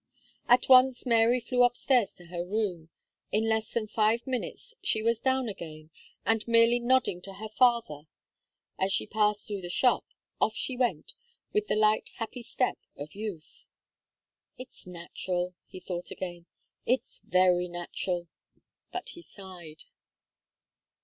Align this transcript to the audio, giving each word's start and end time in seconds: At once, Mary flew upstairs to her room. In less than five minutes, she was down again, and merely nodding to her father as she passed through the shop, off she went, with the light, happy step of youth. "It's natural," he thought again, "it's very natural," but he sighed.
At 0.47 0.67
once, 0.67 1.05
Mary 1.05 1.39
flew 1.39 1.61
upstairs 1.61 2.15
to 2.15 2.25
her 2.25 2.43
room. 2.43 2.89
In 3.31 3.47
less 3.47 3.71
than 3.71 3.85
five 3.85 4.25
minutes, 4.25 4.73
she 4.81 5.03
was 5.03 5.21
down 5.21 5.47
again, 5.47 5.91
and 6.25 6.47
merely 6.47 6.79
nodding 6.79 7.21
to 7.21 7.33
her 7.35 7.49
father 7.49 8.07
as 8.79 8.91
she 8.91 9.05
passed 9.05 9.45
through 9.45 9.61
the 9.61 9.69
shop, 9.69 10.07
off 10.39 10.55
she 10.55 10.75
went, 10.75 11.13
with 11.53 11.67
the 11.67 11.75
light, 11.75 12.09
happy 12.15 12.41
step 12.41 12.79
of 12.97 13.13
youth. 13.13 13.67
"It's 14.57 14.87
natural," 14.87 15.53
he 15.67 15.79
thought 15.79 16.09
again, 16.09 16.47
"it's 16.83 17.19
very 17.19 17.67
natural," 17.67 18.27
but 18.91 19.09
he 19.09 19.21
sighed. 19.21 19.83